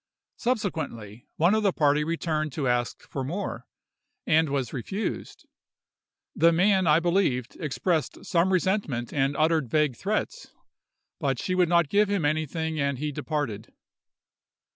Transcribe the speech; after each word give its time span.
Subsequently 0.37 1.27
one 1.35 1.53
of 1.53 1.61
the 1.61 1.71
party 1.71 2.03
returned 2.03 2.51
to 2.53 2.67
ask 2.67 3.03
for 3.03 3.23
more, 3.23 3.67
and 4.25 4.49
was 4.49 4.73
refused. 4.73 5.45
The 6.35 6.51
man, 6.51 6.87
I 6.87 6.99
believe, 6.99 7.45
expressed 7.59 8.25
some 8.25 8.51
resentment 8.51 9.13
and 9.13 9.35
uttered 9.37 9.69
vague 9.69 9.95
threats, 9.95 10.53
but 11.19 11.37
she 11.37 11.53
would 11.53 11.69
not 11.69 11.87
give 11.87 12.09
him 12.09 12.25
anything 12.25 12.79
and 12.79 12.97
he 12.97 13.11
departed. 13.11 13.75